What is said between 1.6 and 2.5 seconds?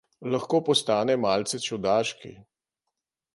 čudaški.